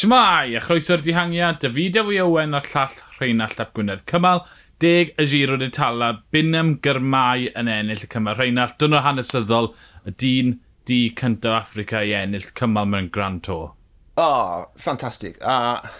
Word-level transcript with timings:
Shmai, 0.00 0.56
a 0.56 0.60
chroeso'r 0.64 1.02
dihangiad, 1.04 1.58
David 1.60 1.98
Ewi 2.00 2.16
Owen 2.22 2.56
a'r 2.56 2.64
llall 2.70 2.94
Rheinald 3.18 3.58
Ap 3.60 3.74
Gwynedd. 3.76 4.06
Cymal, 4.08 4.38
deg 4.80 5.10
y 5.20 5.24
giro 5.28 5.58
de 5.60 5.66
tala, 5.76 6.22
Bynam 6.32 6.70
Gyrmau 6.80 7.50
yn 7.50 7.68
ennill 7.68 8.06
y 8.06 8.08
cymal 8.08 8.38
Rheinald. 8.38 8.78
Dyna 8.80 9.02
hanesyddol 9.04 9.68
y 10.08 10.14
dyn 10.22 10.54
di 10.88 11.02
cyntaf 11.18 11.58
Africa 11.58 12.00
i 12.00 12.14
ennill 12.16 12.46
cymal 12.56 12.88
mewn 12.88 13.10
Grand 13.12 13.42
Tour. 13.44 13.74
O, 14.14 14.24
oh, 14.24 14.62
ffantastig. 14.80 15.36
A 15.44 15.56
uh, 15.74 15.98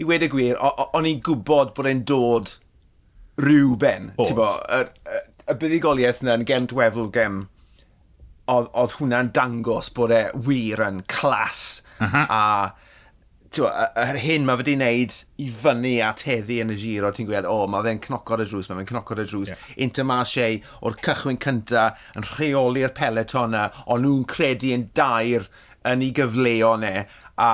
i 0.00 0.08
wedi 0.08 0.30
gwir, 0.32 0.56
o'n 0.64 1.10
i'n 1.10 1.20
gwybod 1.26 1.74
bod 1.76 1.90
e'n 1.90 2.00
dod 2.08 2.54
rhyw 3.44 3.74
ben. 3.82 4.14
Bo, 4.16 4.48
y, 4.48 4.80
y, 5.04 5.20
y 5.44 5.58
buddigoliaeth 5.58 6.24
yna 6.24 6.38
yn 6.40 6.46
gem 6.48 6.70
dwefl 6.72 7.12
gem 7.12 7.42
oedd, 8.48 8.72
oedd 8.72 8.96
hwnna'n 9.02 9.34
dangos 9.36 9.92
bod 9.92 10.16
e 10.16 10.24
wir 10.48 10.80
yn 10.88 11.04
clas 11.12 11.82
uh 11.98 12.08
-huh. 12.08 12.24
a 12.24 12.42
yr 13.62 14.18
hyn 14.18 14.46
mae 14.46 14.58
fe 14.58 14.64
wedi 14.64 14.74
wneud 14.78 15.16
i 15.44 15.46
fyny 15.62 15.92
at 16.02 16.24
heddi 16.26 16.60
yn 16.62 16.72
y 16.74 16.78
giro, 16.80 17.12
ti'n 17.14 17.28
gweld, 17.28 17.46
o, 17.46 17.60
oh, 17.64 17.68
mae 17.70 17.84
fe'n 17.86 18.00
cnocor 18.02 18.42
y 18.42 18.48
drws, 18.48 18.70
mae 18.70 18.80
fe'n 18.80 18.90
cnocor 18.90 19.22
y 19.22 19.26
drws. 19.30 19.52
Yeah. 19.52 19.68
Intermarché 19.86 20.48
o'r 20.82 20.98
cychwyn 21.04 21.38
cynta 21.44 21.90
yn 22.18 22.26
rheoli'r 22.32 22.94
peleton 22.96 23.54
na, 23.54 23.68
ond 23.86 24.06
nhw'n 24.06 24.26
credu 24.30 24.74
yn 24.74 24.88
dair 24.98 25.46
yn 25.86 26.02
ei 26.04 26.12
gyfleo 26.16 26.74
ne, 26.80 27.04
a 27.38 27.52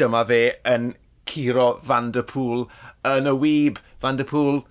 dyma 0.00 0.24
fe 0.28 0.42
yn 0.68 0.92
curo 1.28 1.68
Van 1.86 2.10
der 2.14 2.26
Pŵl 2.28 2.66
yn 3.08 3.28
y 3.30 3.34
wyb. 3.44 3.82
Van 4.02 4.18
der 4.18 4.28
Pŵl, 4.28 4.62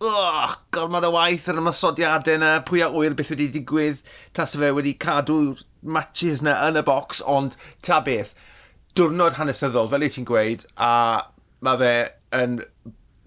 oh, 0.00 0.54
gormod 0.72 1.04
o 1.04 1.12
waith 1.16 1.48
ar 1.50 1.60
y 1.60 1.64
masodiadau 1.64 2.38
yna, 2.38 2.54
pwy 2.68 2.84
a 2.86 2.88
wyr 2.94 3.16
beth 3.18 3.34
wedi 3.34 3.50
digwydd, 3.52 4.00
tas 4.36 4.56
fe 4.56 4.72
wedi 4.76 4.94
cadw 5.00 5.58
matches 5.82 6.40
yna 6.44 6.56
yn 6.68 6.80
y 6.80 6.84
bocs, 6.86 7.20
ond 7.26 7.58
ta 7.84 8.00
beth 8.06 8.32
diwrnod 8.98 9.36
hanesyddol, 9.38 9.90
fel 9.90 10.06
ei 10.06 10.12
ti'n 10.12 10.26
gweud, 10.28 10.64
a 10.80 10.92
mae 11.64 11.80
fe 11.80 11.92
yn 12.40 12.58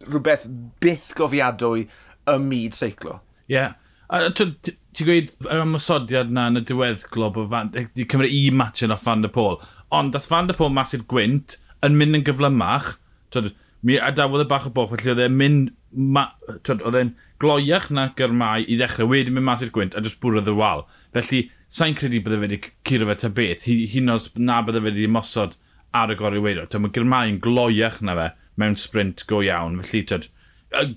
rhywbeth 0.08 0.48
byth 0.84 1.14
gofiadwy 1.18 1.88
y 2.30 2.38
myd 2.44 2.76
seiclo. 2.78 3.20
Ie. 3.48 3.56
Yeah. 3.58 3.80
A 4.14 4.28
ti'n 4.36 5.08
gweud 5.08 5.32
yr 5.48 5.64
ymwysodiad 5.64 6.34
na 6.34 6.50
yn 6.52 6.60
y 6.60 6.66
diweddglo 6.70 7.32
bod 7.34 7.50
Van... 7.54 7.72
Di 7.74 8.06
cymryd 8.10 8.34
i 8.36 8.44
match 8.54 8.84
yn 8.86 8.94
off 8.94 9.06
Van 9.08 9.24
der 9.24 9.32
Pôl. 9.34 9.58
Ond 9.96 10.14
dath 10.14 10.30
Van 10.30 10.50
der 10.50 10.58
Pôl 10.60 10.74
mas 10.74 10.94
i'r 10.94 11.06
gwynt 11.10 11.58
yn 11.86 11.98
mynd 12.00 12.20
yn 12.20 12.26
gyflymach. 12.28 12.98
Twyd, 13.34 13.54
mi 13.84 13.98
adawodd 14.00 14.46
y 14.46 14.50
bach 14.52 14.68
o 14.70 14.74
boch, 14.76 14.92
felly 14.94 15.16
oedd 15.16 15.24
e'n 15.26 15.40
mynd... 15.40 15.74
Ma, 15.94 16.28
twyd, 16.66 16.84
oedd 16.86 16.98
e'n 16.98 17.12
gloiach 17.42 17.92
na 17.94 18.08
gyrmau 18.18 18.64
i 18.66 18.78
ddechrau, 18.80 19.10
wedyn 19.12 19.36
mynd 19.36 19.46
mas 19.46 19.66
i'r 19.66 19.74
gwynt 19.74 19.98
a 19.98 20.02
jyst 20.02 20.22
bwrdd 20.24 20.50
y 20.50 20.56
wal. 20.58 20.86
Felly, 21.14 21.44
sa'n 21.74 21.96
credu 21.98 22.22
bydde 22.22 22.38
fe 22.38 22.46
wedi 22.46 22.60
curo 22.86 23.10
fe 23.10 23.16
ta 23.24 23.30
beth. 23.34 23.66
Hyn 23.66 24.14
os 24.14 24.30
na 24.38 24.62
bydde 24.66 24.82
fe 24.84 24.92
wedi 24.92 25.10
mosod 25.10 25.58
ar 25.98 26.14
y 26.14 26.18
gorau 26.20 26.44
weidio. 26.46 26.68
Mae 26.82 26.94
gyrmau 26.94 27.32
yn 27.32 27.40
gloiach 27.42 28.02
na 28.06 28.18
fe 28.20 28.28
mewn 28.62 28.78
sprint 28.78 29.26
go 29.30 29.42
iawn. 29.46 29.80
Felly, 29.82 30.04
tyd, 30.10 30.30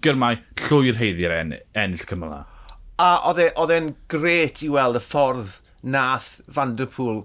gyrmau 0.04 0.40
llwy'r 0.66 1.00
heiddi'r 1.00 1.36
en, 1.38 1.56
ennill 1.76 2.04
cymla. 2.10 2.42
A 3.00 3.08
oedd 3.28 3.42
e, 3.44 3.76
e'n 3.76 3.94
gret 4.12 4.62
i 4.64 4.70
weld 4.72 5.00
y 5.00 5.02
ffordd 5.04 5.58
nath 5.84 6.40
Van 6.52 6.76
Der 6.76 6.88
Pŵl 6.92 7.24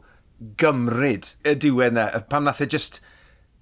gymryd 0.59 1.33
y 1.47 1.55
diwedd 1.63 1.95
na, 1.95 2.07
Pam 2.31 2.47
nath 2.47 2.63
e 2.63 2.67
just 2.71 2.99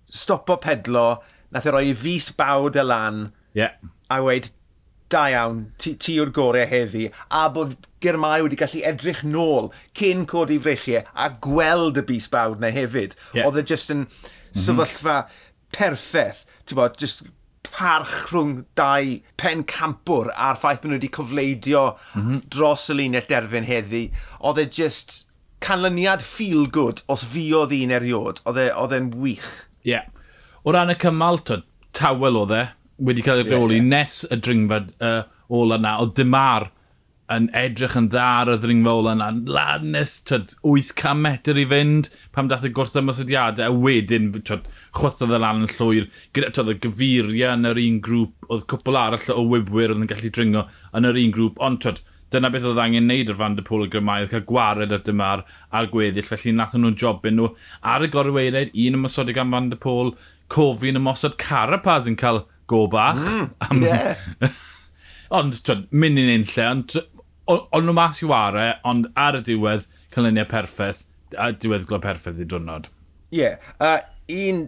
stopo 0.10 0.58
pedlo, 0.62 1.20
nath 1.54 1.68
e 1.70 1.74
roi 1.74 1.86
i 1.90 1.98
fus 1.98 2.30
bawd 2.34 2.78
y 2.78 2.86
lan. 2.86 3.30
Yeah. 3.58 3.78
A 4.10 4.22
weid, 4.26 4.50
da 5.10 5.26
iawn, 5.34 5.64
ti, 5.82 5.96
ti 5.98 6.20
o'r 6.22 6.32
gorau 6.34 6.68
heddi, 6.70 7.08
a 7.32 7.48
bod 7.54 7.76
Germai 8.04 8.40
wedi 8.46 8.60
gallu 8.60 8.84
edrych 8.88 9.24
nôl 9.26 9.72
cyn 9.98 10.26
codi 10.30 10.60
frechiau 10.62 11.04
a 11.16 11.32
gweld 11.44 12.00
y 12.00 12.06
bus 12.08 12.30
bawd 12.32 12.62
na 12.62 12.72
hefyd. 12.76 13.18
Yeah. 13.34 13.48
Oedd 13.50 13.60
e 13.60 13.66
just 13.74 13.92
yn 13.94 14.06
mhm. 14.06 14.62
sefyllfa 14.66 15.18
mm 15.18 15.26
-hmm. 15.26 15.76
perffaith, 15.78 16.46
ti'n 16.66 16.80
bod, 16.80 17.00
just 17.02 17.26
parch 17.70 18.32
rhwng 18.32 18.66
dau 18.78 19.18
pen 19.38 19.64
campwr 19.64 20.32
a'r 20.34 20.58
ffaith 20.60 20.82
bod 20.84 20.92
nhw 20.92 21.00
wedi 21.00 21.12
cofleidio 21.18 21.84
mm 22.14 22.22
-hmm. 22.22 22.46
dros 22.50 22.90
y 22.90 23.00
linell 23.00 23.30
derfyn 23.30 23.68
heddi. 23.68 24.06
Oedd 24.40 24.62
e 24.64 24.66
just 24.82 25.26
canlyniad 25.60 26.22
feel 26.22 26.68
good 26.68 27.04
os 27.08 27.26
fiodd 27.26 27.76
un 27.76 27.92
eriod. 27.92 28.42
E, 28.46 28.70
oedd 28.72 28.96
e'n 28.96 29.12
wych. 29.14 29.50
Ie. 29.84 29.92
Yeah. 29.92 30.06
O 30.64 30.72
ran 30.72 30.92
y 30.92 30.98
cymal, 31.00 31.40
tawel 31.96 32.38
oedd 32.40 32.56
e, 32.56 32.66
wedi 33.00 33.24
cael 33.26 33.44
ei 33.44 33.48
reoli 33.48 33.80
yeah, 33.80 33.86
yeah. 33.86 33.94
nes 33.96 34.20
y 34.30 34.40
dringfa 34.44 34.84
uh, 35.06 35.22
ola 35.60 35.80
na, 35.82 35.98
o 36.04 36.10
dymar 36.16 36.70
yn 37.30 37.46
edrych 37.54 37.96
yn 37.98 38.08
dda 38.10 38.26
ar 38.42 38.52
y 38.56 38.58
ddringfa 38.62 38.94
ola 39.02 39.14
na, 39.18 39.30
lan 39.54 39.92
nes 39.94 40.16
tyd, 40.26 40.56
800 40.66 41.20
metr 41.22 41.60
i 41.62 41.66
fynd, 41.70 42.10
pam 42.34 42.50
dath 42.50 42.66
y 42.66 42.72
gwrth 42.74 42.98
ymwysodiadau, 43.00 43.70
a 43.70 43.84
wedyn 43.86 44.32
tyd, 44.40 44.70
chwythodd 44.98 45.36
y 45.38 45.42
lan 45.42 45.66
yn 45.66 45.74
llwyr, 45.76 46.08
gyda 46.36 46.54
tyd, 46.58 46.72
y 46.74 46.80
gyfuriau 46.86 47.54
yn 47.54 47.70
yr 47.70 47.82
un 47.84 48.00
grŵp, 48.06 48.50
oedd 48.50 48.66
cwpl 48.74 49.02
arall 49.04 49.34
o 49.36 49.46
wybwyr 49.54 49.94
oedd 49.94 50.06
yn 50.06 50.10
gallu 50.10 50.34
dringo 50.34 50.66
yn 50.98 51.10
yr 51.12 51.22
un 51.22 51.36
grŵp, 51.38 51.62
ond 51.70 51.84
tyd, 51.86 52.02
dyna 52.34 52.50
beth 52.54 52.66
oedd 52.70 52.82
angen 52.82 53.08
neud 53.10 53.30
ar 53.30 53.38
Van 53.38 53.56
der 53.58 53.66
Pôl 53.66 53.86
y 53.86 53.94
Gymau, 53.94 54.26
oedd 54.26 54.34
cael 54.34 54.46
gwared 54.50 54.94
ar 54.94 55.06
dymar 55.06 55.46
a'r 55.74 55.90
gweddill, 55.94 56.26
felly 56.26 56.54
nath 56.58 56.76
nhw'n 56.78 56.98
jobyn 56.98 57.38
nhw 57.38 57.54
ar 57.94 58.06
y 58.06 58.10
gorweired, 58.14 58.74
un 58.74 59.00
ymwysodig 59.00 59.38
am 59.42 59.54
Van 59.54 59.70
der 59.72 59.82
Pôl, 59.82 60.16
cofi'n 60.50 60.98
ymosod 60.98 61.38
Carapaz 61.42 62.10
yn 62.10 62.18
cael 62.18 62.44
go 62.70 62.86
bach. 62.92 63.20
Mm, 63.20 63.50
am... 63.66 63.82
yeah. 63.84 64.52
ond, 65.40 65.58
twyd, 65.66 65.88
mynd 65.92 66.22
i'n 66.22 66.36
un 66.38 66.46
lle, 66.50 66.68
ond 66.70 67.00
ond 67.50 67.86
nhw 67.86 67.96
mas 67.98 68.22
i 68.22 68.28
ware, 68.30 68.66
ond 68.86 69.08
ar 69.18 69.40
y 69.40 69.42
diwedd, 69.46 69.88
canlyniau 70.14 70.46
perffaith, 70.50 71.06
a 71.34 71.50
diwedd 71.54 71.88
glo 71.90 71.98
perffaith 72.04 72.42
i 72.42 72.46
drwnod. 72.46 72.92
Ie. 73.34 73.42
Yeah. 73.42 73.72
Uh, 73.82 74.02
un 74.30 74.68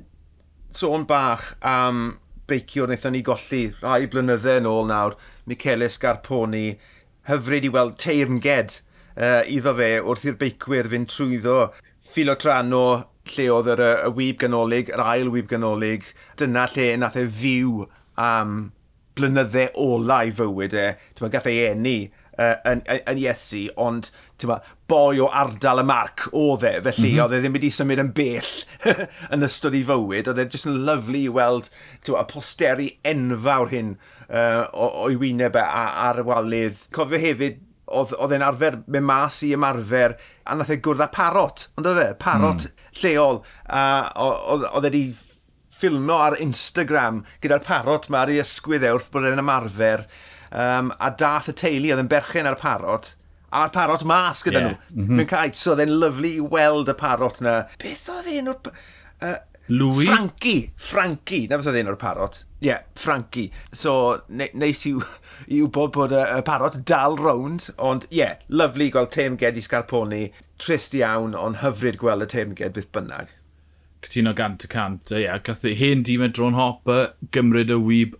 sôn 0.73 1.05
bach 1.05 1.53
am 1.67 2.17
beiciwr 2.49 2.89
wnaethon 2.89 3.13
ni 3.15 3.21
golli 3.25 3.61
rhai 3.83 4.07
blynydde 4.11 4.57
yn 4.61 4.69
ôl 4.69 4.89
nawr, 4.89 5.17
Michele 5.49 5.89
Scarponi, 5.93 6.73
hyfryd 7.29 7.67
i 7.67 7.71
weld 7.73 7.99
teirnged 8.01 8.79
uh, 9.15 9.41
iddo 9.45 9.75
fe 9.77 9.91
wrth 10.01 10.25
i'r 10.27 10.39
beicwyr 10.41 10.89
fynd 10.91 11.11
trwyddo 11.11 11.57
Filotrano 12.11 12.85
lle 13.29 13.47
oedd 13.53 13.71
yr, 13.75 13.85
y 14.07 14.11
wyb 14.17 14.39
ganolig, 14.41 14.91
yr 14.93 15.03
ail 15.05 15.31
wyb 15.33 15.49
ganolig, 15.51 16.11
dyna 16.39 16.67
lle 16.73 16.93
nath 16.99 17.19
e 17.19 17.27
fyw 17.29 17.85
am 18.21 18.71
blynydde 19.17 19.69
olau 19.79 20.33
fywyd 20.35 20.75
e. 20.77 20.89
Dyma 21.17 21.31
gath 21.33 21.49
e 21.49 21.53
ei 21.53 21.69
enni 21.71 21.95
uh, 22.07 22.55
yn, 22.71 22.83
yn, 22.85 23.01
yn 23.11 23.21
Iesu, 23.21 23.63
ond 23.81 24.09
ma, 24.49 24.57
boi 24.89 25.19
o 25.21 25.27
ardal 25.27 25.83
y 25.83 25.85
marc 25.87 26.27
oedd 26.31 26.65
e, 26.65 26.73
felly 26.87 27.11
mm 27.11 27.15
-hmm. 27.15 27.23
oedd 27.25 27.35
e 27.35 27.41
ddim 27.43 27.57
wedi 27.57 27.71
symud 27.75 28.03
yn 28.03 28.13
bell 28.17 28.53
yn 29.35 29.47
ystod 29.47 29.77
i 29.77 29.83
fywyd, 29.87 30.31
oedd 30.31 30.41
e 30.41 30.47
jyst 30.47 30.69
yn 30.69 30.79
lyflu 30.87 31.25
i 31.25 31.33
weld 31.35 31.69
ma, 31.71 32.15
y 32.15 32.23
posteri 32.31 32.87
enfawr 33.13 33.73
hyn 33.73 33.95
uh, 34.29 34.63
o'i 35.05 35.19
wyneb 35.19 35.59
e 35.59 35.65
ar 35.81 36.23
y 36.23 36.27
walydd. 36.27 36.87
Cofio 36.95 37.21
hefyd 37.21 37.59
oedd 37.91 38.35
e'n 38.35 38.45
arfer 38.45 38.79
mewn 38.87 39.07
mas 39.07 39.41
i 39.45 39.51
ymarfer, 39.55 40.15
a 40.47 40.55
nath 40.55 40.73
e 40.73 40.79
gwrdd 40.83 41.03
â 41.05 41.09
parot, 41.13 41.67
ond 41.77 41.89
oedd 41.91 42.01
e, 42.03 42.07
parot 42.21 42.67
mm. 42.67 42.87
lleol, 43.01 43.41
a 43.67 43.83
oedd 44.21 44.67
e 44.71 44.87
wedi 44.87 45.03
ffilmo 45.81 46.19
ar 46.27 46.37
Instagram 46.43 47.23
gyda'r 47.41 47.65
parot 47.65 48.09
mae 48.09 48.25
ar 48.25 48.33
ei 48.33 48.41
ysgwydd 48.43 48.85
e 48.85 48.93
wrth 48.93 49.09
bod 49.13 49.27
e'n 49.29 49.41
ymarfer, 49.41 50.05
um, 50.51 50.91
a 50.99 51.11
dath 51.17 51.51
y 51.51 51.57
teulu 51.63 51.93
oedd 51.93 52.03
yn 52.03 52.11
berchen 52.11 52.49
ar 52.49 52.59
parot, 52.61 53.13
a'r 53.51 53.71
parot 53.75 54.03
mas 54.07 54.43
gyda 54.45 54.59
yeah. 54.59 54.67
nhw. 54.69 54.75
Mm 54.89 55.05
-hmm. 55.05 55.21
Mewn 55.21 55.31
caet, 55.31 55.57
so 55.59 55.73
oedd 55.73 55.85
e'n 55.85 55.95
lyflu 56.01 56.35
i 56.37 56.43
weld 56.55 56.91
y 56.91 56.97
parot 56.97 57.41
na. 57.45 57.61
Beth 57.81 58.09
oedd 58.15 58.33
e'n... 58.33 58.51
o'r... 58.53 58.75
Uh, 59.21 59.37
Louis? 59.71 60.05
Frankie. 60.05 60.71
Frankie. 60.75 61.45
Na 61.47 61.55
beth 61.55 61.69
oedd 61.71 61.77
un 61.79 61.89
o'r 61.93 61.99
parot. 61.99 62.41
Ie, 62.59 62.67
yeah, 62.67 62.81
Frankie. 62.99 63.47
So, 63.71 63.93
ne 64.27 64.49
neis 64.59 64.83
i'w, 64.89 64.99
iw 65.57 65.69
bod 65.71 65.93
bod 65.95 66.11
y, 66.11 66.19
y 66.19 66.41
parot 66.45 66.81
dal 66.89 67.15
rownd, 67.15 67.69
ond 67.79 68.03
ie, 68.09 68.19
yeah, 68.19 68.41
lyflu 68.51 68.89
gweld 68.91 69.13
teimged 69.15 69.55
i 69.55 69.63
Scarponi. 69.63 70.25
Trist 70.59 70.97
iawn, 70.99 71.37
ond 71.39 71.61
hyfryd 71.63 72.01
gweld 72.01 72.27
y 72.27 72.29
teimged 72.35 72.75
byth 72.75 72.91
bynnag. 72.97 73.31
Cytuno 74.03 74.35
gant 74.35 74.67
y 74.67 74.71
cant, 74.75 75.15
ie. 75.15 75.23
Yeah. 75.23 75.39
Gath 75.45 75.63
hen 75.63 76.03
dîm 76.03 76.27
e 76.27 76.31
dron 76.35 76.59
hopper, 76.59 77.13
gymryd 77.31 77.71
y 77.71 77.79
wyb 77.79 78.19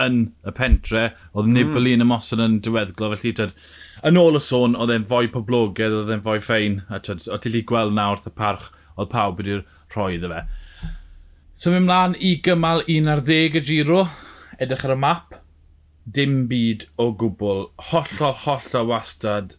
yn 0.00 0.22
y 0.46 0.54
pentre, 0.54 1.08
oedd 1.34 1.50
mm. 1.50 1.56
Nibali 1.58 1.92
mm. 1.92 1.98
yn 1.98 2.06
ymosod 2.06 2.46
yn 2.46 2.58
diweddglo, 2.64 3.10
felly 3.16 3.34
tyd, 3.42 3.58
yn 4.06 4.22
ôl 4.22 4.38
y 4.38 4.46
sôn, 4.46 4.78
oedd 4.78 4.94
e'n 4.94 5.10
fwy 5.10 5.34
poblogaidd, 5.34 5.98
oedd 5.98 6.14
e'n 6.14 6.24
fwy 6.24 6.38
ffein, 6.42 6.80
a 6.86 7.02
tyd, 7.02 7.26
o 7.26 7.42
tili 7.42 7.66
gweld 7.66 7.98
nawr 7.98 8.16
wrth 8.16 8.30
y 8.30 8.36
parch, 8.38 8.70
oedd 8.94 9.10
pawb 9.12 9.42
wedi'r 9.42 9.66
rhoi 9.92 10.14
iddo 10.16 10.30
fe. 10.32 10.46
So 11.52 11.68
mynd 11.68 11.84
mlaen 11.84 12.14
i 12.16 12.38
gymal 12.40 12.80
1 12.88 13.08
ar 13.12 13.20
10 13.28 13.58
y 13.58 13.60
giro, 13.66 14.06
edrych 14.56 14.86
ar 14.86 14.94
y 14.94 15.00
map, 15.02 15.34
dim 16.08 16.46
byd 16.48 16.86
o 16.96 17.10
gwbl, 17.20 17.66
hollol, 17.90 18.38
hollol 18.46 18.86
wastad, 18.88 19.58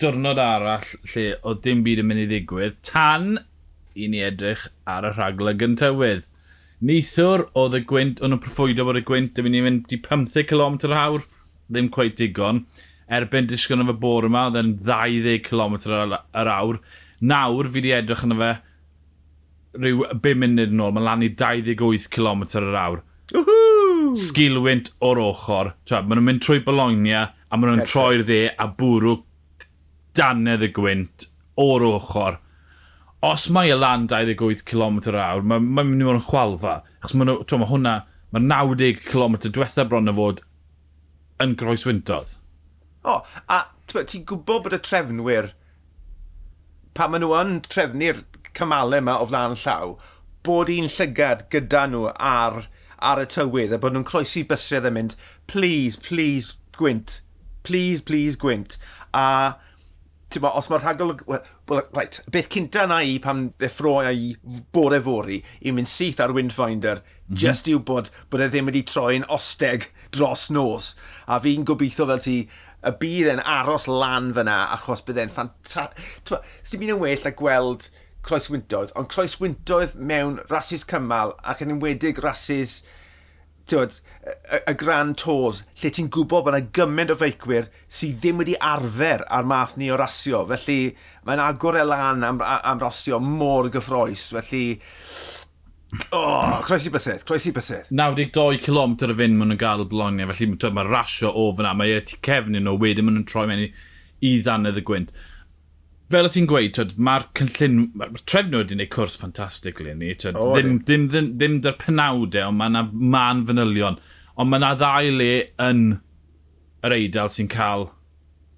dyrnod 0.00 0.40
arall 0.40 0.94
lle 1.12 1.26
o 1.44 1.52
dim 1.66 1.82
byd 1.84 2.00
yn 2.00 2.08
mynd 2.08 2.22
i 2.22 2.24
ddigwydd, 2.30 2.78
tan 2.88 3.34
i 3.92 4.08
ni 4.08 4.22
edrych 4.24 4.62
ar 4.88 5.10
y 5.10 5.12
rhaglen 5.12 5.60
gyntywydd. 5.60 6.24
Neithwr 6.88 7.44
oedd 7.52 7.76
y 7.76 7.82
gwynt, 7.92 8.24
o'n 8.24 8.32
nhw'n 8.32 8.42
proffwydo 8.46 8.88
bod 8.88 9.02
y 9.02 9.04
gwynt 9.12 9.42
yn 9.42 9.48
mynd 9.50 9.60
i 9.60 9.62
fynd 9.68 9.94
15 10.08 10.48
km 10.48 10.80
awr, 11.02 11.28
ddim 11.68 11.92
cweith 11.92 12.16
digon. 12.22 12.64
Erbyn 13.12 13.52
disgyn 13.52 13.84
o 13.84 13.90
fy 13.92 13.98
bore 14.06 14.32
yma, 14.32 14.48
oedd 14.48 14.56
e'n 14.62 14.72
20 14.88 15.44
km 15.50 15.76
yr 15.84 16.54
awr. 16.56 16.80
Nawr 17.20 17.68
fi 17.68 17.82
wedi 17.82 17.96
edrych 18.00 18.24
yna 18.24 18.40
fe 18.40 18.52
rhyw 19.76 20.04
5 20.10 20.40
munud 20.42 20.74
yn 20.74 20.82
ôl, 20.82 20.92
mae 20.96 21.06
lan 21.06 21.24
i 21.24 21.30
28 21.38 22.08
km 22.12 22.44
yr 22.58 22.76
awr. 22.80 23.02
Sgilwynt 24.16 24.92
o'r 25.06 25.20
ochr. 25.22 25.72
Maen 25.90 26.18
nhw'n 26.18 26.26
mynd 26.26 26.44
trwy 26.44 26.62
Bologna 26.66 27.26
a 27.30 27.58
maen 27.58 27.76
nhw'n 27.76 27.90
troi'r 27.90 28.24
dde 28.26 28.40
a 28.58 28.66
bwrw 28.80 29.20
danedd 30.18 30.66
y 30.66 30.70
gwynt 30.74 31.28
o'r 31.60 31.86
ochr. 31.92 32.40
Os 33.26 33.50
mae 33.52 33.70
y 33.70 33.76
lan 33.76 34.06
28 34.10 34.64
km 34.66 35.02
yr 35.10 35.18
awr, 35.20 35.44
mae'n 35.44 35.66
ma 35.68 35.84
mynd 35.84 36.02
i 36.02 36.08
fod 36.08 36.18
yn 36.18 36.26
chwalfa. 36.26 36.76
Achos 37.02 37.16
mae 37.20 37.28
ma 37.60 37.68
hwnna, 37.70 37.96
mae 38.32 38.46
90 38.46 39.04
km 39.06 39.36
diwetha 39.44 39.84
bron 39.86 40.10
o 40.10 40.16
fod 40.16 40.42
yn 41.44 41.54
groes 41.60 41.86
wyntodd. 41.88 42.38
O, 43.04 43.20
a 43.48 43.62
ti'n 43.92 44.26
gwybod 44.28 44.64
bod 44.66 44.76
y 44.76 44.80
trefnwyr, 44.84 45.52
pa 46.96 47.06
maen 47.08 47.22
nhw 47.24 47.36
yn 47.38 47.54
trefnu'r 47.68 48.24
cymalau 48.60 49.00
yma 49.00 49.16
o 49.20 49.26
flan 49.30 49.56
llaw, 49.64 49.96
bod 50.46 50.70
un 50.72 50.88
llygad 50.88 51.48
gyda 51.52 51.86
nhw 51.90 52.06
ar, 52.16 52.62
ar 53.00 53.24
y 53.24 53.26
tywydd 53.34 53.74
a 53.76 53.80
bod 53.80 53.96
nhw'n 53.96 54.06
croesi 54.08 54.44
bysredd 54.48 54.88
yn 54.90 54.96
mynd, 54.96 55.16
please, 55.50 55.98
please, 56.00 56.56
gwynt, 56.78 57.20
please, 57.66 58.04
please, 58.04 58.38
gwynt. 58.40 58.78
A 59.16 59.58
ti'n 60.30 60.46
os 60.46 60.68
mae'r 60.70 60.84
rhagol... 60.84 61.16
Well, 61.26 61.86
right, 61.94 62.20
beth 62.30 62.48
cynta 62.50 62.86
na 62.88 63.00
i 63.06 63.18
pam 63.22 63.48
ddeffroi 63.58 64.04
a 64.08 64.12
i 64.14 64.32
bore 64.74 65.00
fori 65.02 65.40
i 65.66 65.74
mynd 65.74 65.90
syth 65.90 66.20
ar 66.22 66.34
Windfinder, 66.34 67.00
mm 67.02 67.34
-hmm. 67.34 67.40
just 67.44 67.70
i'w 67.70 67.82
bod 67.86 68.10
bod 68.30 68.44
e 68.44 68.48
ddim 68.48 68.70
wedi 68.70 68.82
troi'n 68.86 69.26
osteg 69.28 69.88
dros 70.14 70.48
nos. 70.50 70.94
A 71.26 71.40
fi'n 71.42 71.66
gobeithio 71.66 72.06
fel 72.10 72.22
ti 72.22 72.36
y 72.80 72.92
bydd 73.02 73.32
e'n 73.34 73.42
aros 73.44 73.88
lan 73.90 74.30
fyna 74.34 74.60
achos 74.76 75.02
bydd 75.06 75.24
e'n 75.24 75.34
ffantastig... 75.34 76.38
Ti'n 76.70 76.80
mynd 76.80 76.94
yn 76.96 77.02
well 77.02 77.26
a 77.26 77.34
gweld 77.42 77.90
croeswyntoedd, 78.26 78.94
ond 78.98 79.10
croeswyntoedd 79.12 79.96
mewn 79.96 80.38
rhasys 80.50 80.86
cymal 80.88 81.36
ac 81.46 81.62
yn 81.64 81.76
enwedig 81.76 82.20
rhasys 82.20 82.80
tywed, 83.70 83.96
y, 84.26 84.58
y 84.70 84.74
Grand 84.78 85.16
Tours, 85.20 85.62
lle 85.80 85.90
ti'n 85.94 86.10
gwybod 86.12 86.46
bod 86.46 86.54
yna 86.54 86.70
gymaint 86.74 87.12
o 87.14 87.16
feicwyr 87.18 87.68
sydd 87.86 88.18
ddim 88.22 88.42
wedi 88.42 88.56
arfer 88.56 89.24
ar 89.30 89.46
math 89.48 89.76
ni 89.80 89.90
o 89.92 89.98
rasio. 90.00 90.42
Felly 90.50 90.78
mae'n 91.28 91.42
agor 91.44 91.78
e 91.80 91.84
lan 91.86 92.24
am, 92.26 92.40
am 92.42 92.82
rasio 92.82 93.20
mor 93.22 93.70
gyffroes. 93.72 94.30
Felly, 94.36 94.64
o, 96.10 96.20
oh, 96.20 96.60
croesi 96.66 96.92
bysedd, 96.94 97.24
croesi 97.28 97.54
bysydd. 97.56 97.90
92 97.90 98.60
km 98.64 98.96
y 98.96 99.18
fynd 99.22 99.38
maen 99.38 99.54
nhw'n 99.54 99.60
gael 99.60 99.86
Bologna, 99.90 100.28
felly 100.32 100.72
mae 100.76 100.88
rasio 100.88 101.32
o 101.34 101.50
fyna, 101.56 101.74
mae 101.78 101.98
e 101.98 102.06
ti 102.06 102.20
cefnyn 102.26 102.66
nhw, 102.66 102.78
wedyn 102.80 103.06
maen 103.06 103.20
nhw'n 103.20 103.28
troi 103.30 103.46
mewn 103.50 103.66
i, 103.66 103.70
i 104.26 104.38
ddannedd 104.44 104.80
y 104.82 104.86
gwynt 104.86 105.14
fel 106.10 106.26
o 106.26 106.30
ti'n 106.32 106.48
gweud, 106.50 106.72
twyd, 106.74 106.96
mae'r 107.06 107.26
cynllun, 107.38 107.76
mae'r 107.98 108.22
trefnod 108.24 108.64
wedi 108.64 108.74
gwneud 108.74 108.92
cwrs 108.94 109.16
ffantastig 109.20 109.82
le 109.84 109.94
ni. 109.94 110.14
Twyd, 110.18 110.38
oh, 110.40 110.54
ddim, 110.56 110.80
ddim, 110.82 111.06
ddim, 111.12 111.28
ddim 111.38 111.58
dy'r 111.64 111.76
penawdau, 111.78 112.48
ond 112.50 112.58
mae 112.58 112.72
yna 112.72 112.84
man 113.14 113.44
fanylion. 113.48 113.98
Ond 114.34 114.50
mae 114.50 114.60
yna 114.60 114.72
ddau 114.80 115.12
le 115.20 115.30
yn 115.68 115.84
yr 116.86 116.96
eidl 116.96 117.30
sy'n 117.30 117.50
cael 117.52 117.86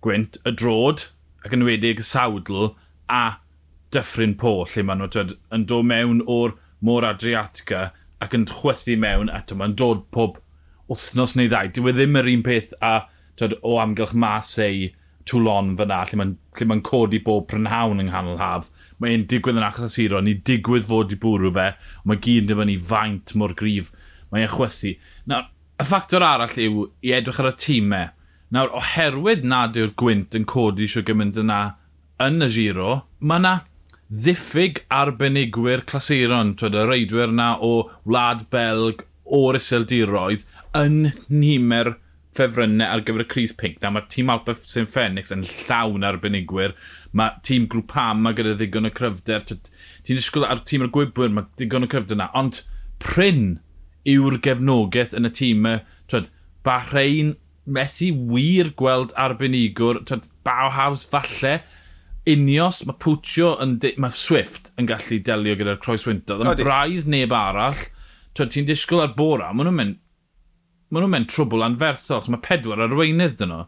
gwynt, 0.04 0.40
y 0.48 0.54
drod, 0.56 1.06
ac 1.44 1.56
yn 1.56 1.66
wedig 1.66 2.00
y 2.00 2.06
sawdl, 2.06 2.72
a 3.12 3.22
dyffryn 3.92 4.36
po, 4.40 4.54
lle 4.72 4.86
maen 4.88 5.02
nhw 5.02 5.10
twyd, 5.12 5.36
yn 5.52 5.66
dod 5.68 5.88
mewn 5.90 6.24
o'r 6.30 6.56
môr 6.82 7.04
Adriatica 7.06 7.90
ac 8.22 8.38
yn 8.38 8.48
chwythu 8.48 8.96
mewn, 9.02 9.28
a 9.28 9.42
mae'n 9.52 9.76
dod 9.78 10.06
pob 10.14 10.40
wythnos 10.88 11.36
neu 11.36 11.52
ddau. 11.52 11.68
Dyw 11.68 11.92
e 11.92 11.96
ddim 11.98 12.18
yr 12.22 12.32
un 12.32 12.44
peth 12.46 12.72
a 12.80 12.94
twyd, 13.36 13.58
o 13.60 13.76
amgylch 13.82 14.16
mas 14.16 14.56
ei 14.62 14.92
Toulon 15.28 15.74
fyna, 15.78 16.02
lle 16.08 16.18
mae'n 16.20 16.70
ma 16.70 16.78
codi 16.86 17.20
bob 17.24 17.48
prynhawn 17.50 18.02
yng 18.02 18.10
nghanol 18.10 18.40
haf. 18.40 18.70
Mae'n 19.02 19.26
digwydd 19.30 19.60
yn 19.60 19.66
achos 19.66 19.96
siro, 19.98 20.20
ni 20.22 20.34
digwydd 20.34 20.88
fod 20.88 21.14
i 21.14 21.18
bwrw 21.22 21.52
fe, 21.56 21.68
ond 22.02 22.10
mae 22.12 22.22
gyd 22.24 22.44
yn 22.44 22.50
dyfynu 22.52 22.78
faint 22.88 23.34
mor 23.38 23.54
grif. 23.58 23.92
Mae'n 24.32 24.50
chwythu. 24.52 24.96
Nawr, 25.30 25.48
y 25.78 25.86
ffactor 25.88 26.24
arall 26.26 26.58
yw 26.64 26.88
i 27.04 27.14
edrych 27.16 27.40
ar 27.42 27.52
y 27.52 27.54
tîmau. 27.64 28.08
E. 28.08 28.32
Nawr, 28.52 28.72
oherwydd 28.76 29.46
nad 29.48 29.78
yw'r 29.80 29.94
gwynt 29.96 30.36
yn 30.36 30.48
codi 30.48 30.88
sio 30.90 31.00
gymaint 31.08 31.38
yna 31.40 31.60
yn 32.22 32.44
y 32.44 32.48
giro, 32.52 32.98
mae 33.24 33.40
yna 33.40 33.52
ddiffyg 34.12 34.82
arbenigwyr 34.92 35.86
clasuron, 35.88 36.52
twyd 36.60 36.76
y 36.76 36.84
reidwyr 36.84 37.32
yna 37.32 37.54
o 37.64 37.72
wlad 38.04 38.44
Belg, 38.52 39.06
o'r 39.24 39.56
iseldiroedd, 39.56 40.44
yn 40.76 41.14
nimer 41.32 41.94
ffefrynnau 42.36 42.88
ar 42.88 43.02
gyfer 43.04 43.24
y 43.24 43.28
Cris 43.28 43.52
Pink. 43.56 43.80
Na 43.82 43.90
mae 43.92 44.06
tîm 44.12 44.30
Alpa 44.32 44.54
St 44.56 44.88
Phoenix 44.88 45.32
yn 45.34 45.44
llawn 45.46 46.06
arbenigwyr. 46.08 46.74
Mae 47.16 47.36
tîm 47.46 47.68
Grwpam 47.72 48.22
mae 48.24 48.36
gyda 48.38 48.54
ddigon 48.56 48.88
o 48.88 48.92
cryfder. 48.94 49.44
Ti'n 49.48 50.18
disgwyl 50.18 50.48
ar 50.48 50.62
tîm 50.68 50.86
yr 50.86 50.92
gwybwyr 50.94 51.34
mae 51.34 51.48
ddigon 51.58 51.86
o 51.86 51.90
cryfder 51.92 52.20
na. 52.20 52.30
Ond 52.38 52.62
pryn 53.02 53.58
yw'r 54.08 54.40
gefnogaeth 54.44 55.14
yn 55.18 55.28
y 55.28 55.34
tîm. 55.38 55.68
Twyd, 56.10 56.32
Bahrein 56.66 57.36
methu 57.66 58.10
wir 58.32 58.72
gweld 58.78 59.14
arbenigwr. 59.20 60.02
Twyd, 60.08 60.28
Bauhaus 60.46 61.04
falle. 61.08 61.60
Unios, 62.32 62.84
mae 62.86 62.94
Pwtio, 63.02 63.56
mae 63.98 64.14
Swift 64.14 64.70
yn 64.78 64.86
gallu 64.86 65.18
delio 65.26 65.56
gyda'r 65.58 65.80
croeswyntodd. 65.82 66.44
Yn 66.46 66.60
braidd 66.60 67.10
neb 67.10 67.34
arall. 67.34 67.80
Ti'n 68.38 68.68
disgwyl 68.68 69.02
ar 69.04 69.16
bora, 69.16 69.50
maen 69.52 69.68
nhw'n 69.68 69.76
mynd, 69.76 69.98
maen 70.92 71.06
nhw'n 71.06 71.14
mynd 71.14 71.30
trwbl 71.32 71.64
anferthol, 71.64 72.20
chos 72.20 72.28
mae 72.32 72.42
pedwar 72.44 72.84
arweinydd 72.84 73.38
dyn 73.40 73.52
nhw. 73.54 73.62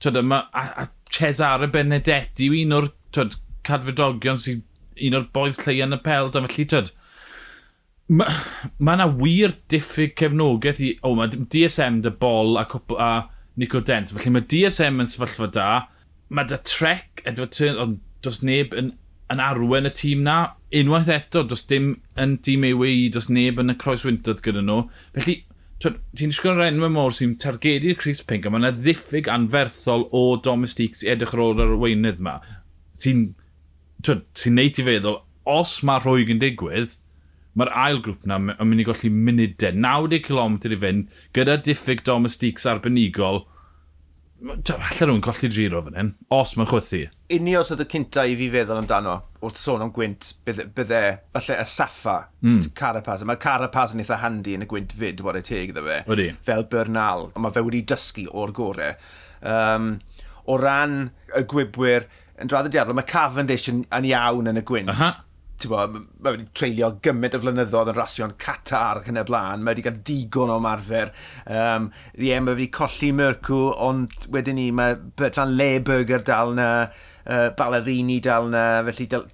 Twyd, 0.00 0.16
ma, 0.24 0.46
a, 0.56 0.64
a 0.80 0.86
Cesare 1.12 1.68
Benedetti 1.68 2.48
yw 2.48 2.56
un 2.62 2.76
o'r 2.78 2.86
twyd, 3.12 3.36
cadfydogion 3.68 4.40
sy'n 4.40 4.62
un 5.08 5.18
o'r 5.18 5.26
boes 5.34 5.60
lle 5.66 5.76
yn 5.84 5.96
y 5.96 5.98
peld, 6.04 6.38
a 6.38 6.42
felly 6.46 6.66
twyd, 6.72 6.92
mae 8.10 8.38
ma 8.82 8.96
yna 8.96 9.06
wir 9.20 9.52
diffyg 9.70 10.16
cefnogaeth 10.18 10.80
i, 10.82 10.94
o, 11.02 11.12
oh, 11.12 11.18
mae 11.18 11.30
DSM 11.30 12.00
dy 12.06 12.14
bol 12.22 12.56
a, 12.58 12.64
cwpl, 12.70 12.96
a 12.96 13.10
Nico 13.60 13.82
Dent, 13.84 14.14
felly 14.14 14.32
mae 14.34 14.46
DSM 14.50 15.04
yn 15.04 15.10
sefyllfa 15.10 15.50
da, 15.54 15.68
mae 16.32 16.48
dy 16.48 16.58
trec, 16.66 17.22
Edward 17.28 17.52
Turn, 17.54 17.78
ond 17.82 18.00
does 18.24 18.40
neb 18.46 18.74
yn, 18.76 18.94
yn 19.30 19.44
arwen 19.44 19.88
y 19.88 19.94
tîm 19.94 20.24
na, 20.26 20.38
unwaith 20.80 21.12
eto, 21.12 21.44
does 21.46 21.66
dim 21.68 21.92
yn 22.20 22.38
tîm 22.44 22.64
EWI, 22.72 23.10
does 23.14 23.28
neb 23.30 23.60
yn 23.62 23.74
y 23.74 23.78
croes 23.78 24.08
wyntodd 24.08 24.42
gyda 24.44 24.64
nhw, 24.64 24.82
felly 25.18 25.40
ti'n 25.80 26.32
disgwyl 26.32 26.58
yr 26.58 26.66
enwau 26.66 26.92
mor 26.92 27.14
sy'n 27.16 27.38
targedu'r 27.40 27.96
Chris 28.00 28.20
Pink, 28.26 28.44
a 28.44 28.52
mae 28.52 28.60
yna 28.60 28.72
ddiffyg 28.76 29.30
anferthol 29.32 30.04
o 30.16 30.24
domestig 30.44 30.98
sy'n 30.98 31.14
edrych 31.14 31.32
ar 31.32 31.44
ôl 31.46 31.62
yr 31.64 31.76
weinydd 31.80 32.20
yma, 32.20 32.34
sy'n 32.92 33.30
sy 34.04 34.52
neud 34.52 34.80
i 34.80 34.84
feddwl, 34.84 35.22
os 35.48 35.78
mae 35.88 36.02
rhoi 36.02 36.26
yn 36.28 36.42
digwydd, 36.42 36.98
mae'r 37.56 37.72
ail 37.84 38.02
grŵp 38.04 38.28
yna 38.28 38.38
yn 38.52 38.68
mynd 38.68 38.84
i 38.84 38.86
golli 38.90 39.10
munudau, 39.14 39.72
90 39.72 40.22
km 40.28 40.58
i 40.68 40.80
fynd, 40.84 41.22
gyda 41.36 41.56
diffyg 41.64 42.04
domestigs 42.04 42.68
arbenigol, 42.68 43.46
Alla 44.40 44.88
rhywun 44.88 45.20
colli 45.20 45.48
giro 45.52 45.82
fan 45.84 45.96
hyn, 45.98 46.10
os 46.32 46.54
mae'n 46.56 46.68
chwythu. 46.70 47.00
Unio 47.36 47.60
os 47.60 47.72
oedd 47.74 47.82
y 47.84 47.86
cynta 47.92 48.24
i 48.24 48.36
fi 48.38 48.46
feddwl 48.52 48.80
amdano, 48.80 49.16
wrth 49.44 49.58
sôn 49.60 49.84
am 49.84 49.92
gwynt, 49.92 50.30
bydde, 50.46 50.96
e, 50.96 51.12
falle 51.36 51.58
y 51.60 51.66
saffa, 51.68 52.16
mm. 52.40 52.70
Carapaz. 52.78 53.26
Mae 53.28 53.40
Carapaz 53.42 53.92
yn 53.96 54.00
eitha 54.04 54.20
handi 54.22 54.56
yn 54.56 54.64
y 54.64 54.70
gwynt 54.70 54.96
fyd, 54.96 55.20
bod 55.26 55.36
e 55.36 55.44
teg 55.44 55.74
iddo 55.74 55.84
fe. 55.84 56.00
Wedi. 56.08 56.30
Fel 56.46 56.64
Bernal, 56.72 57.28
ond 57.34 57.44
mae 57.44 57.56
fe 57.56 57.64
wedi 57.66 57.84
dysgu 57.92 58.30
o'r 58.32 58.54
gorau. 58.56 58.96
Um, 59.44 59.92
o 60.48 60.56
ran 60.60 61.02
y 61.36 61.44
gwybwyr, 61.52 62.08
yn 62.40 62.48
draddodiadol, 62.48 62.96
mae 62.96 63.08
Cavendish 63.08 63.68
yn, 63.72 63.84
yn 63.92 64.08
iawn 64.14 64.48
yn 64.54 64.62
y 64.62 64.64
gwynt. 64.64 64.96
Aha 64.96 65.18
mae 65.68 66.32
wedi 66.32 66.46
treulio 66.56 66.88
gymaint 67.04 67.36
o 67.36 67.40
flynyddoedd 67.42 67.92
yn 67.92 67.98
rasio'n 67.98 68.34
Qatar 68.40 69.02
ac 69.02 69.10
yn 69.12 69.20
y 69.20 69.24
blaen. 69.28 69.64
Mae 69.64 69.74
wedi 69.74 69.84
cael 69.86 70.00
digon 70.06 70.52
o 70.54 70.58
marfer. 70.62 71.12
Um, 71.44 71.90
Ie, 72.16 72.34
mae 72.38 72.54
wedi 72.54 72.70
colli 72.74 73.12
Mercw, 73.16 73.62
ond 73.88 74.28
wedyn 74.32 74.58
ni, 74.60 74.68
mae 74.74 74.96
Bertrand 74.96 75.56
Leberger 75.58 76.24
dal 76.26 76.54
na, 76.58 76.70
uh, 77.26 77.48
Ballerini 77.58 78.20
dal 78.24 78.50
na, 78.52 78.66
felly 78.88 79.08
dyl, 79.10 79.26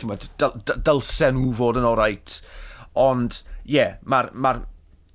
dyl, 0.42 0.56
dylsen 0.76 1.38
nhw 1.40 1.52
fod 1.61 1.83
yn 1.83 1.90
orait. 1.90 2.40
Ond, 2.97 3.42
ie, 3.66 3.78
yeah, 3.78 4.00
mae'r 4.09 4.33
ma 4.35 4.56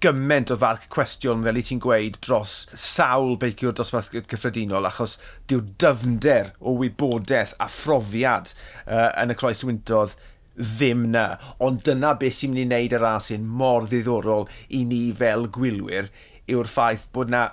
gymaint 0.01 0.49
o 0.53 0.57
farc 0.57 0.87
cwestiwn 0.93 1.43
fel 1.45 1.59
i 1.59 1.63
ti'n 1.65 1.81
gweud 1.83 2.17
dros 2.25 2.55
sawl 2.73 3.35
beiciwr 3.41 3.75
dosbarth 3.77 4.15
cyffredinol 4.31 4.87
achos 4.89 5.17
dyw 5.49 5.61
dyfnder 5.83 6.49
o 6.57 6.73
wybodaeth 6.79 7.53
a 7.61 7.67
phrofiad 7.69 8.53
uh, 8.87 9.11
yn 9.21 9.33
y 9.33 9.37
croes 9.37 9.61
wyntodd 9.67 10.15
ddim 10.57 11.07
na. 11.13 11.25
Ond 11.63 11.83
dyna 11.87 12.13
beth 12.19 12.39
sy'n 12.39 12.53
mynd 12.53 12.63
i 12.63 12.67
wneud 12.67 12.97
y 12.97 13.01
ras 13.01 13.31
hyn 13.33 13.47
mor 13.61 13.87
ddiddorol 13.87 14.47
i 14.69 14.83
ni 14.87 15.03
fel 15.15 15.47
gwylwyr 15.53 16.11
yw'r 16.51 16.69
ffaith 16.69 17.07
bod 17.15 17.31
na 17.31 17.47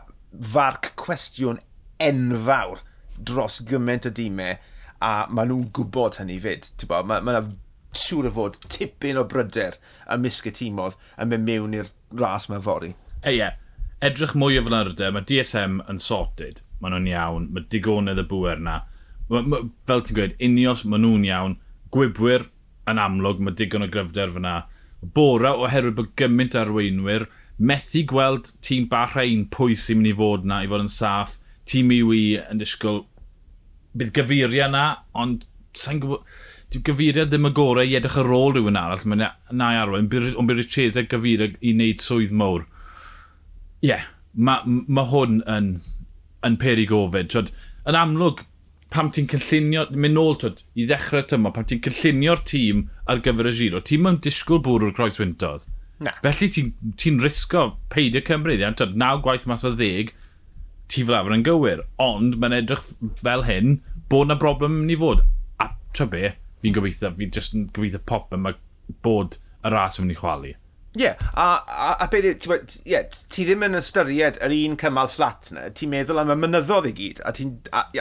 farc 0.53 0.93
cwestiwn 0.99 1.61
enfawr 2.03 2.83
dros 3.19 3.61
gymaint 3.67 4.07
o 4.07 4.13
dîmau 4.15 4.55
e, 4.55 4.59
a 5.03 5.13
maen 5.31 5.51
nhw'n 5.53 5.71
gwybod 5.75 6.19
hynny 6.21 6.39
fyd. 6.43 6.67
Bo, 6.91 7.03
mae 7.07 7.23
yna 7.23 7.45
siŵr 7.99 8.29
o 8.29 8.35
fod 8.35 8.59
tipyn 8.71 9.19
o 9.21 9.25
bryder 9.31 9.79
a 10.07 10.19
misg 10.21 10.49
y 10.51 10.55
tîmodd 10.55 10.99
yn 11.19 11.33
mynd 11.33 11.49
mewn 11.49 11.79
i'r 11.79 11.91
ras 12.19 12.49
mae 12.51 12.63
fori. 12.63 12.95
E, 13.23 13.35
ie. 13.35 13.51
Edrych 14.05 14.37
mwy 14.39 14.61
o 14.61 14.63
flynydde, 14.63 15.09
mae 15.11 15.27
DSM 15.27 15.81
yn 15.91 15.99
sorted. 16.03 16.63
Maen 16.79 16.95
nhw'n 16.95 17.11
iawn, 17.11 17.49
mae 17.55 17.67
digonedd 17.71 18.23
y 18.23 18.27
bwer 18.31 18.61
na. 18.63 18.81
Ma, 19.31 19.43
ma, 19.43 19.65
fel 19.89 20.05
ti'n 20.07 20.19
gweud, 20.19 20.37
unios 20.45 20.85
maen 20.87 21.03
nhw'n 21.03 21.27
iawn, 21.27 21.57
gwybwyr 21.95 22.47
yn 22.91 23.01
amlwg, 23.03 23.43
mae 23.43 23.57
digon 23.59 23.87
o 23.87 23.91
gryfder 23.93 24.33
fyna. 24.35 24.55
Bora 25.15 25.55
oherwydd 25.57 25.99
bod 25.99 26.15
gymaint 26.19 26.57
arweinwyr, 26.59 27.27
methu 27.59 28.05
gweld 28.09 28.53
tîm 28.65 28.89
bach 28.91 29.17
rhain 29.17 29.47
pwy 29.55 29.77
sy'n 29.79 30.01
mynd 30.01 30.13
i 30.13 30.17
fod 30.19 30.47
na 30.49 30.63
i 30.65 30.71
fod 30.71 30.85
yn 30.87 30.93
saff. 30.93 31.39
Tîm 31.69 31.93
i 31.95 32.01
yn 32.41 32.61
disgwyl 32.61 33.05
bydd 33.99 34.15
gyfuriau 34.17 34.71
na, 34.73 34.87
ond 35.15 35.47
sa'n 35.77 36.03
gwybod... 36.03 36.25
Dyw 36.69 36.83
gyfuriau 36.85 37.25
ddim 37.25 37.49
y 37.49 37.51
gorau 37.57 37.89
i 37.89 37.95
edrych 37.97 38.19
ar 38.21 38.29
ôl 38.37 38.51
rhywun 38.53 38.77
arall. 38.77 39.05
Mae'n 39.09 39.23
na 39.57 39.69
i 39.73 39.79
arwain, 39.81 40.11
ond 40.37 40.51
bydd 40.51 40.67
y 41.01 41.05
gyfuriau 41.09 41.55
i 41.65 41.73
wneud 41.73 42.03
swydd 42.05 42.35
mawr. 42.37 42.67
Ie, 43.81 43.89
yeah, 43.89 44.05
mae 44.35 44.83
ma 44.85 45.07
hwn 45.09 45.41
yn, 45.49 45.71
yn 46.45 46.59
peri 46.61 46.85
gofid. 46.91 47.33
Yn 47.89 47.97
amlwg, 47.97 48.45
pam 48.93 49.11
ti'n 49.13 49.29
cynllunio, 49.31 49.85
mynd 49.93 50.17
nôl 50.17 50.39
twyd, 50.41 50.63
i 50.79 50.87
ddechrau 50.89 51.27
tymo, 51.29 51.53
pam 51.55 51.67
ti'n 51.69 51.83
cynllunio'r 51.85 52.45
tîm 52.49 52.87
ar 53.11 53.21
gyfer 53.25 53.51
y 53.51 53.55
giro, 53.59 53.83
ti'n 53.85 54.05
mynd 54.05 54.23
disgwyl 54.25 54.63
bwrw'r 54.65 54.95
croes 54.97 55.21
wyntodd. 55.21 55.67
Na. 56.05 56.15
Felly 56.23 56.49
ti'n 56.55 56.73
ti 57.01 57.13
risgo 57.19 57.65
peidio 57.93 58.23
cymryd, 58.25 58.63
iawn, 58.63 58.79
twyd, 58.79 58.97
naw 58.99 59.19
gwaith 59.25 59.49
mas 59.51 59.67
o 59.67 59.75
ddeg, 59.75 60.15
ti 60.89 61.05
flafr 61.05 61.35
yn 61.37 61.45
gywir, 61.47 61.85
ond 62.01 62.39
mae'n 62.41 62.61
edrych 62.63 62.87
fel 63.21 63.45
hyn, 63.49 63.81
bod 64.09 64.31
na 64.31 64.39
broblem 64.41 64.85
yn 64.85 64.95
ei 64.95 65.01
fod. 65.01 65.25
A 65.61 65.73
tra 65.97 66.09
be, 66.09 66.33
fi'n 66.63 66.77
gobeithio, 66.77 67.13
fi'n 67.19 67.35
just 67.35 67.59
yn 67.59 67.69
gobeithio 67.75 68.01
pop 68.09 68.33
yma 68.37 68.55
bod 69.05 69.37
y 69.37 69.75
ras 69.75 69.99
yn 69.99 70.07
mynd 70.07 70.17
i 70.17 70.21
chwalu. 70.23 70.55
Ie, 70.99 71.05
yeah, 71.05 71.15
a, 71.39 71.45
a, 71.71 71.91
a 72.03 72.07
beth 72.11 72.25
yw, 72.49 72.57
yeah, 72.89 73.05
ti 73.31 73.45
ddim 73.47 73.63
yn 73.69 73.79
ystyried 73.79 74.41
yr 74.43 74.55
un 74.57 74.73
cymal 74.81 75.07
fflat 75.13 75.53
yna, 75.53 75.69
ti'n 75.79 75.93
meddwl 75.93 76.19
am 76.25 76.33
y 76.35 76.37
mynyddodd 76.43 76.89
i 76.91 76.93
gyd, 76.99 77.21
a 77.23 77.31
ti'n 77.37 77.53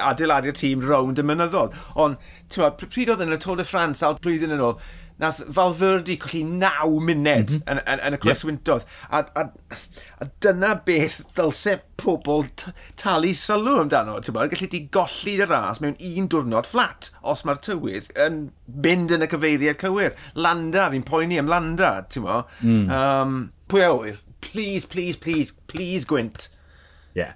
adeiladu'r 0.02 0.58
tîm 0.58 0.82
rownd 0.82 1.22
y 1.22 1.26
mynyddodd. 1.30 1.78
Ond, 1.94 2.18
ti'n 2.50 2.66
meddwl, 2.66 2.90
pryd 2.90 3.12
oedd 3.14 3.22
yn 3.28 3.36
y 3.36 3.40
Tôl 3.44 3.62
de 3.62 3.68
France 3.70 4.02
al 4.02 4.18
blwyddyn 4.24 4.56
yn 4.58 4.66
ôl, 4.66 4.80
nath 5.22 5.42
Falferdi 5.54 6.18
colli 6.22 6.44
9 6.44 7.00
munud 7.08 7.52
mm 7.52 7.62
-hmm. 7.62 7.72
yn, 7.72 7.82
yn, 7.86 8.02
yn, 8.08 8.18
y 8.18 8.20
croeswyntodd. 8.22 8.86
Yep. 8.86 9.32
A, 9.36 9.42
a, 9.42 9.76
a, 10.22 10.30
dyna 10.44 10.76
beth 10.86 11.20
ddylse 11.38 11.78
pobl 11.98 12.46
talu 13.00 13.34
sylw 13.38 13.80
amdano. 13.82 14.20
Bod, 14.22 14.52
gallu 14.54 14.70
di 14.72 14.84
golli 14.94 15.38
y 15.38 15.48
ras 15.50 15.82
mewn 15.84 15.98
un 16.12 16.30
diwrnod 16.34 16.70
fflat 16.70 17.12
os 17.22 17.44
mae'r 17.48 17.64
tywydd 17.66 18.14
yn 18.28 18.44
mynd 18.86 19.16
yn 19.18 19.26
y 19.26 19.32
cyfeiriad 19.34 19.82
cywir. 19.82 20.14
Landa, 20.36 20.90
fi'n 20.94 21.08
poeni 21.08 21.42
am 21.42 21.50
Landa, 21.52 21.96
ti'n 22.12 22.28
mo. 22.28 22.44
Mm. 22.62 22.86
Um, 22.94 23.42
pwy 23.72 23.86
a 23.88 23.92
wyr? 23.96 24.22
Please, 24.42 24.86
please, 24.86 25.18
please, 25.18 25.52
please, 25.68 26.06
Gwynt. 26.06 26.50
Yeah. 27.18 27.34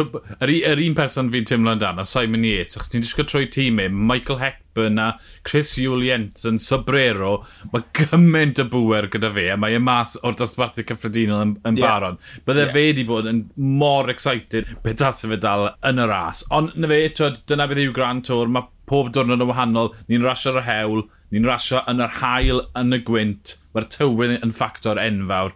Yr, 0.00 0.50
yr 0.72 0.82
un 0.84 0.94
person 0.98 1.30
fi'n 1.32 1.46
teimlo 1.48 1.74
amdano, 1.74 2.04
Simon 2.08 2.44
Yates, 2.46 2.78
achos 2.78 2.92
ni'n 2.92 3.04
disgwyl 3.04 3.28
trwy 3.30 3.48
tîmau, 3.52 3.86
e, 3.86 4.04
Michael 4.10 4.40
Hepburn 4.40 5.00
a 5.02 5.06
Chris 5.46 5.74
Julians 5.78 6.46
yn 6.48 6.58
Sobrero, 6.62 7.36
mae 7.72 7.86
gymaint 7.96 8.62
o 8.62 8.66
bwer 8.72 9.08
gyda 9.12 9.30
fe, 9.34 9.46
a 9.54 9.58
mae 9.60 9.78
e 9.78 9.82
mas 9.82 10.16
o'r 10.22 10.36
dosbarthu 10.40 10.86
cyffredinol 10.88 11.44
yn, 11.44 11.56
yn 11.70 11.80
yeah. 11.80 11.86
baron. 11.86 12.20
Bydde 12.46 12.66
yeah. 12.66 12.74
fe 12.74 12.86
wedi 12.90 13.06
bod 13.08 13.30
yn 13.30 13.44
mor 13.82 14.10
excited 14.12 14.70
pe 14.82 14.96
tas 14.98 15.22
fe 15.22 15.40
dal 15.40 15.70
yn 15.86 16.02
y 16.02 16.08
ras. 16.10 16.44
Ond 16.54 16.74
na 16.78 16.90
fe, 16.90 17.02
twyd, 17.20 17.42
dyna 17.50 17.68
beth 17.70 17.84
yw 17.84 17.94
Grand 17.96 18.26
Tour, 18.26 18.50
mae 18.50 18.70
pob 18.90 19.12
diwrnod 19.14 19.42
yn 19.44 19.50
wahanol, 19.50 19.94
ni'n 20.10 20.26
rasio 20.26 20.54
ar 20.54 20.62
y 20.62 20.68
hewl, 20.68 21.06
ni'n 21.34 21.48
rasio 21.48 21.82
yn 21.90 22.02
yr 22.04 22.18
hael 22.20 22.64
yn 22.78 22.96
y 22.98 23.02
gwynt, 23.06 23.58
mae'r 23.74 23.90
tywydd 23.94 24.40
yn 24.40 24.54
ffactor 24.54 25.00
enfawr. 25.02 25.54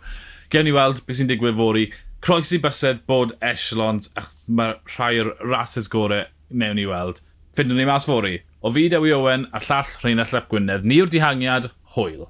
Gewn 0.49 0.64
ni 0.64 0.73
weld 0.73 1.02
beth 1.04 1.18
sy'n 1.18 1.28
digwydd 1.28 1.59
fori 1.59 1.90
croesi 2.21 2.59
bysedd 2.63 3.05
bod 3.09 3.35
echelons, 3.45 4.11
ach, 4.19 4.35
mae 4.47 4.77
rhai 4.95 5.19
o'r 5.23 5.35
rases 5.45 5.91
gorau 5.93 6.27
newn 6.51 6.79
ni 6.79 6.87
weld. 6.89 7.23
Fyndwn 7.57 7.81
ni 7.81 7.87
mas 7.89 8.09
fori. 8.09 8.39
O 8.63 8.73
fi 8.75 8.89
Dewi 8.91 9.15
Owen 9.15 9.47
a 9.55 9.63
llall 9.63 9.95
Rheinald 10.03 10.35
Lep 10.35 10.51
Gwynedd. 10.51 10.85
Ni 10.85 10.99
yw'r 11.03 11.13
dihangiad, 11.15 11.71
hwyl. 11.95 12.27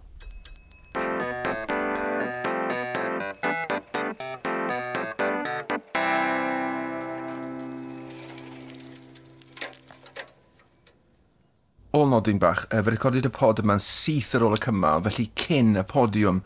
ôl 11.99 12.13
nodyn 12.13 12.39
bach, 12.39 12.67
fe 12.71 12.93
recorded 12.93 13.27
y 13.27 13.31
pod 13.35 13.59
yma'n 13.59 13.81
syth 13.83 14.37
ar 14.39 14.45
ôl 14.47 14.55
y 14.55 14.61
cymal, 14.63 15.03
felly 15.07 15.25
cyn 15.41 15.73
y 15.81 15.83
podiwm 15.89 16.43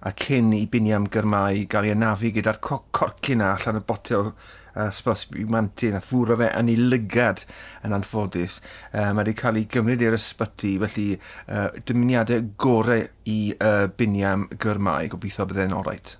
a 0.00 0.12
cyn 0.12 0.52
i 0.56 0.66
Biniam 0.70 1.06
Gyrmau 1.12 1.64
gael 1.70 1.88
ei 1.88 1.94
anafu 1.94 2.30
gyda'r 2.34 2.60
corcyn 2.60 3.42
a 3.44 3.54
allan 3.54 3.80
y 3.80 3.82
botel 3.88 4.28
uh, 4.30 4.90
Sbos 4.92 5.26
Bimanti 5.32 5.90
a 5.90 6.02
ffwrw 6.04 6.36
fe 6.42 6.50
yn 6.60 6.70
ei 6.72 6.76
lygad 6.92 7.42
yn 7.86 7.96
anffodus. 7.96 8.60
Uh, 8.92 9.10
mae 9.10 9.24
wedi 9.24 9.36
cael 9.40 9.60
ei 9.62 9.66
gymryd 9.72 10.04
i'r 10.04 10.18
ysbyty, 10.18 10.76
felly 10.84 11.08
uh, 11.16 11.72
dymuniadau 11.88 12.46
gorau 12.60 13.08
i 13.32 13.40
uh, 13.56 13.88
Biniam 13.96 14.46
Gyrmau. 14.62 15.08
Gobeithio 15.10 15.48
byddai'n 15.48 15.74
oreit. 15.76 16.14